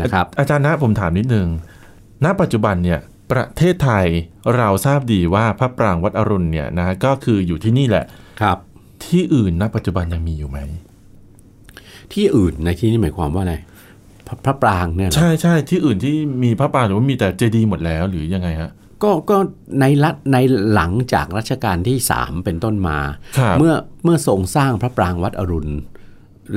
[0.00, 1.48] นะครับอาจารย์นะผมถามนิดนึง
[2.24, 3.00] ณปัจจุบันเนี่ย
[3.32, 4.06] ประเทศไทย
[4.56, 8.04] เราทราบดีว่าพระปรางวัดอรุณเนี่ยนะก็คืออยู่ที่นี่แหละ
[8.40, 8.58] ครับ
[9.04, 10.58] ที่อื่นณปัจจุบันยังมีอยู่ไหม
[12.12, 13.54] ที่อื่นในที่นี้หมายความว่าอะไร
[14.26, 18.70] พระพระปรางเนี่ยเหรอใช่ใช่ที่อื่นที่มีพระปรางหรือว่ามีแต่เจดีย์หมดแล้วหรือยังไงฮะ
[19.02, 19.36] ก็ก็
[19.80, 20.36] ในรัฐใน
[20.74, 22.98] หลังจากรัชกาลที่ 3 เป็นต้นมา
[23.38, 25.72] ครับเมื่อเมื่อทรงสร้างพระปรางวัดอรุณ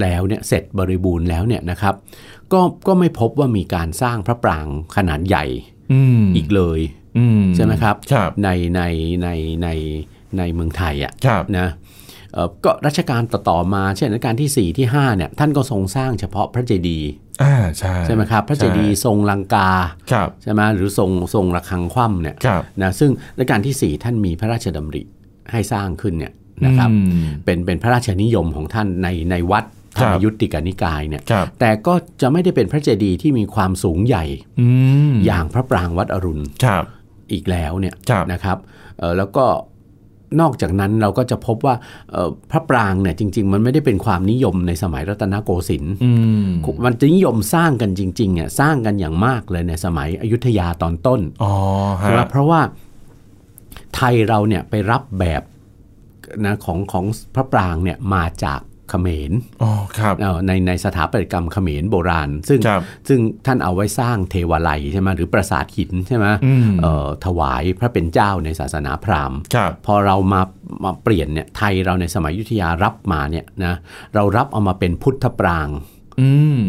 [0.01, 1.95] แล้วเนี่ยเสร็จบริบูรณ์แล้วเนี่ยนะครับ
[2.53, 5.45] ก็ก็ไม่พบว่ามีการสร้างพระปรางขนาดใหญ่
[5.91, 6.79] อืมอีกเลย
[7.17, 8.81] อืมใช่ไหมครับครับในใน
[9.23, 9.29] ใน
[9.63, 9.69] ใน
[10.37, 11.67] ในเมืองไทยอะครับนะ
[12.33, 17.09] เอ่อก็รัชกาลต่อๆมา เช่นรัชกาลที่ 4 ที่ 5เนี่ยท่านก็ทรงสร้างเฉพาะพระเจดีย์
[17.43, 19.69] อ่าใช่ใช่ไหมครับ พระเจดีย์ทรงลังกา
[20.11, 25.03] ครับใช่ไหมหรือทรงทรงระฆังคว่ำเนี่ยครับนะซึ่งรัชกาลที่ 4 ท่านมีพระราชดำริ
[25.51, 26.33] ให้สร้างขึ้นเนี่ย
[26.65, 29.65] นะครับอืมเป็นเป็นพระราชนิยมของท่านในในวัด
[29.97, 34.25] ธครรับรมยุติกานิกายเนี่ยครับแต่ก็จะไม่ได้เป็นพระเจดีย์ที่มีความสูงใหญ่
[34.59, 34.67] อื
[35.11, 36.83] มอย่างพระปรางวัดอรุณครับ
[37.31, 38.57] อีกแล้วเนี่ยครับนะครับ
[38.97, 39.45] เอ่อแล้วก็
[40.41, 41.75] นอกจากนั้นเราก็จะพบว่า
[42.11, 46.11] เอ่อพระปรางเนี่ยจริง ๆ มันไม่ได้เป็นความนิยมในสมัยรัตนโกสินทร์อื
[46.43, 46.47] ม
[46.85, 51.51] มันจะนิยมสร้างกันจริงๆอะสร้างกันอย่างมากเลยในสมัยอยุธยาตอนต้นอ๋อ
[52.01, 52.61] ฮะใช่ไหมเพราะว่า
[53.95, 55.41] ไทยเราเนี่ยไปรับแบบ
[56.45, 59.31] นะของของพระปรางเนี่ยมาจากเขมร
[59.63, 70.41] อ๋อครับเอ่อในในสถาปัตยกรรมเขมรโบราณ ซึ่งครับซึ่งท่านเอาไว้สร้างเทวาลัยใช่ไหมหรือปราสาทหินใช่ไหมอืมเอ่อถวายพระเป็นเจ้าในศาสนาพราหมณ์ครับพอเรามา
[70.83, 73.75] มาเปลี่ยนเนี่ยไทยเราในสมัยอยุธยารับมาเนี่ยนะ
[74.13, 75.94] เรารับเอามาเป็นพุทธปรางอืม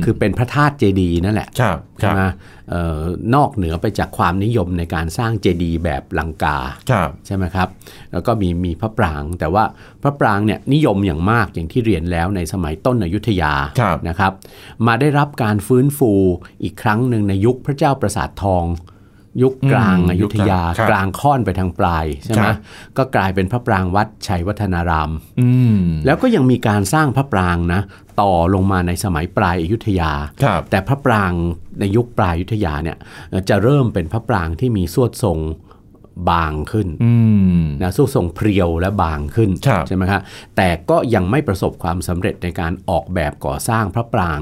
[0.04, 2.22] คือเป็นพระธาตุเจดีย์นั่นแหละครับคใช่รับไหม
[2.70, 3.00] เอ่อ
[3.34, 6.58] นอกเหนือไปจากความนิยมในการสร้างเจดีย์แบบลังกา
[6.90, 7.68] ครับใช่ไหมครับ
[8.12, 9.64] แล้วก็มีมีพระปราง แต่ว่า
[10.02, 14.32] พระปรางเนี่ยนิยมอย่างมากอย่างที่เรียนแล้วในสมัยต้นอยุธยาครับนะครับ
[14.86, 16.12] มาได้รับการฟื้นฟู
[16.62, 18.64] อีกครั้งหนึ่งในยุคพระเจ้าประสาททอง
[19.42, 22.56] ยุคกลางอืมอยุธยายุคกลางครับกลางค่อนไปทางปลายใช่ไหมครับ
[22.96, 27.80] ก็กลายเป็นพระปรางวัดชัยวัฒนารามอืมแล้วก็ยังมีการสร้างพระปรางนะ
[28.20, 31.32] ต่อลงมาในสมัยปลายอยุธยาครับแต่พระปราง
[31.80, 32.96] ในยุคปลายอยุธยาเนี่ย
[33.30, 35.40] เอ่อจะเริ่มเป็นพระปรางที่มีสวดทรง
[36.30, 37.14] บางขึ้นอื
[37.60, 40.20] มนะสวดทรงเพรียวและบางขึ้นครับใช่ไหมครับ
[40.56, 44.40] แต่ก็ยังไม่ประสบความสำเร็จในการออกแบบก่อสร้างพระปราง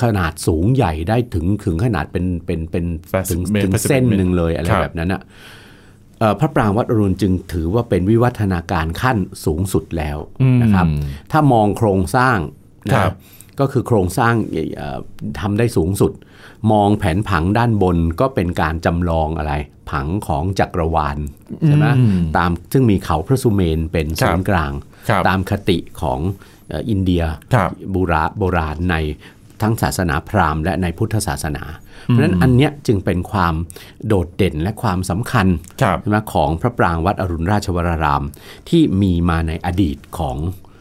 [0.00, 2.84] ขนาดสูงใหญ่ได้ถึงถึงขนาดเป็นเป็นเป็น
[3.30, 5.22] ถึงเมตรถึงเปอร์เซ็นต์เส้นหนึ่งเลยอะไรครับแบบนั้นอะ
[6.18, 10.18] เอ่อพระปรางวัดอรุณจึงถือว่าเป็นวิวัฒนาการขั้นสูงสุดแล้ว
[10.62, 12.38] นะครับอืมถ้ามองโครงสร้าง
[12.88, 13.14] นะครับ
[13.60, 14.34] ก็คือโครงสร้าง
[14.76, 14.98] เอ่อ
[15.40, 16.12] ทำได้สูงสุด
[16.72, 19.52] มองแผนผังด้านบนก็เป็นการจำลองอะไร
[19.90, 21.18] ผังของจักรวาล
[21.66, 24.72] ใช่ไหมอืมตามซึ่งมีเขาพระสุเมนเป็นศูนย์กลาง
[25.08, 26.18] ครับตามคติของ
[26.68, 27.22] เอ่ออินเดีย
[27.54, 28.96] ครับโบราโบราณใน
[29.62, 31.64] ทั้งศาสนาพราหมณ์และในพุทธศาสนา
[32.04, 33.54] เพราะฉะนั้นอันเนี้ยจึงเป็นความ
[34.06, 35.46] โดดเด่นและความสำคัญ
[35.82, 38.24] ครับใช่ไหมของพระปรางค์วัดอรุณราชวราราม
[38.68, 40.71] ที่มีมาในอดีตของเออ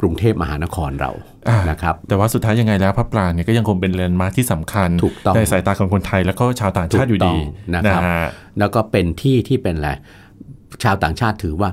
[0.00, 1.10] กรุงเทพมหานครเรา
[1.48, 8.08] อ่านนะครับแต่ว่าสุดท้ายยังไงแล้วพระปรางค์เนี่ยก็ยังคงเป็น landmark ที่สำคัญถูกต้องในสายตาของคนไทยแล้วก็ชาวต่างชาติอยู่ดีถูกต้องนะครับฮ
[8.58, 9.90] แล้วก็เป็นที่ที่เป็นอะไร
[10.84, 11.70] ชาวต่างชาติถือว่า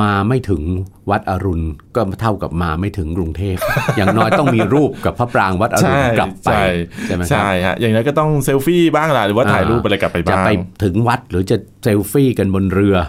[0.00, 0.62] มาไม่ถึง
[1.10, 3.56] วัดอรุณก็เท่ากับมาไม่ถึงกรุงเทพ
[3.96, 6.64] อย่างน้อยต้องมีรูปกับพระปรางวัดอรุณใช่กลับไปใช่
[7.06, 10.50] ใช่ไหมครับใช่ฮะอย่างนั้นก็ต้องเซลฟี่บ้างล่ะหรือว่าถ่ายรูปอะไรกลับไปจะบ้างไป
[10.84, 13.06] ถึงวัดหรือจะเซลฟี่กันบนเรืออ่า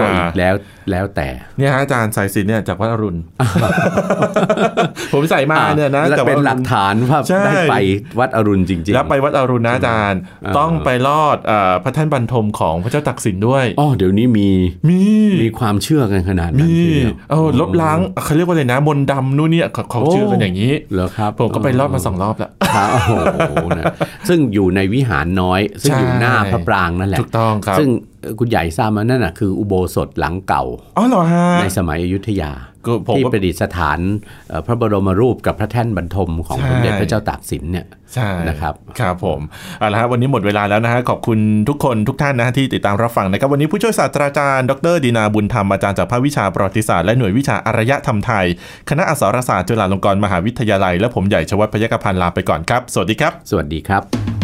[0.00, 0.54] ก็อีกแล้ว
[0.90, 3.20] แล้วแต่เนี่ยฮะอาจารย์สายสินเนี่ยจากวัดอรุณ
[5.12, 7.74] ผมใส่มาเนี่ยนะและแต่ว่าเป็นหลักฐานว่าใช่ได้ไป
[8.18, 14.48] วัดอรุณจริง ๆ แล้วไปวัดอรุณนะอาจารย์อ่าต้องไปลอดเอ่อพระแท่นบรรทมของพระเจ้าตักสินด้วยอ๋อเดี๋ยวนี้มี
[14.88, 15.00] มี
[15.42, 23.84] มีความเชื่อกันขนาดนั้นมีทีเดียวเออลบล้างเขาเรียกว่าอะไรนะ มนต์ดำนู่นเนี่ยเขาเขาโอ้เชื่อกันอย่างนี้เหรอครับผมก็ไปรอบมาสองรอบแล้วครับโอ้โหนะ
[24.28, 30.64] ซึ่งอยู่ในวิหารน้อย ซึ่งอยู่หน้าพระปรางนั่นแหละถูกต้องครับซึ่งเอ่อ คุณใหญ่ทราบมานั่นน่ะคืออุโบสถหลังเก่า
[30.96, 32.52] อ๋อเหรอฮะในสมัยอยุธยา
[32.86, 33.98] ก็ผมที่ก็ประดิษฐาน
[34.48, 39.40] เอ่อพระบรมรูปกับพระแท่นบรรทมของใช่สมเด็จพระเจ้าตากสินเนี่ยใช่นะครับครับผม
[39.78, 48.46] เอาละฮะวันนี้หมดเวลาแล้วนะฮะขอบคุณทุกคนทุกท่านนะฮะที่ติดตามรับฟังนะครับวันนี้ผู้ช่วยศาสตราจารย์ดรดีนาบุญธรรมอาจารย์จากภาควิชาประวัติศาสตร์และหน่วยวิชาอารยธรรมไทย
[48.90, 54.43] คณะอักษรศาสตร์จุฬาลงกรณ์มหาวิทยาลัย และผมใหญ่ชวัฒน์พยกพันธ์ลาไปก่อนครับ สวัสดีครับ สวัสดีครับติ